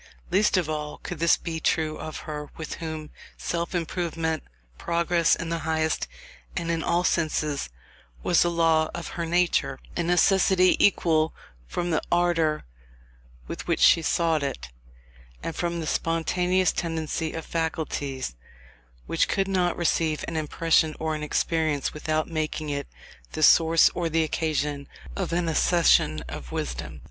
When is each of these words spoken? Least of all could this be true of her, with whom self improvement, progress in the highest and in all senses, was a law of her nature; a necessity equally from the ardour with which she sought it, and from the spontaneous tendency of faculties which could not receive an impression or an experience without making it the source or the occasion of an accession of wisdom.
Least 0.31 0.57
of 0.57 0.67
all 0.67 0.97
could 0.97 1.19
this 1.19 1.37
be 1.37 1.59
true 1.59 1.95
of 1.99 2.21
her, 2.21 2.49
with 2.57 2.73
whom 2.81 3.11
self 3.37 3.75
improvement, 3.75 4.41
progress 4.79 5.35
in 5.35 5.49
the 5.49 5.59
highest 5.59 6.07
and 6.57 6.71
in 6.71 6.81
all 6.81 7.03
senses, 7.03 7.69
was 8.23 8.43
a 8.43 8.49
law 8.49 8.89
of 8.95 9.09
her 9.09 9.27
nature; 9.27 9.77
a 9.95 10.01
necessity 10.01 10.75
equally 10.83 11.29
from 11.67 11.91
the 11.91 12.01
ardour 12.11 12.65
with 13.47 13.67
which 13.67 13.79
she 13.79 14.01
sought 14.01 14.41
it, 14.41 14.69
and 15.43 15.55
from 15.55 15.79
the 15.79 15.85
spontaneous 15.85 16.71
tendency 16.71 17.33
of 17.33 17.45
faculties 17.45 18.33
which 19.05 19.27
could 19.27 19.47
not 19.47 19.77
receive 19.77 20.25
an 20.27 20.35
impression 20.35 20.95
or 20.99 21.13
an 21.13 21.21
experience 21.21 21.93
without 21.93 22.27
making 22.27 22.71
it 22.71 22.87
the 23.33 23.43
source 23.43 23.87
or 23.93 24.09
the 24.09 24.23
occasion 24.23 24.87
of 25.15 25.31
an 25.31 25.47
accession 25.47 26.23
of 26.27 26.51
wisdom. 26.51 26.99